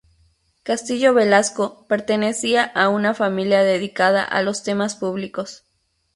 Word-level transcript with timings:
Castillo 0.63 1.13
Velasco 1.13 1.85
pertenecía 1.87 2.63
a 2.63 2.89
una 2.89 3.13
familia 3.13 3.61
dedicada 3.61 4.23
a 4.23 4.41
los 4.41 4.63
temas 4.63 4.95
públicos. 4.95 5.67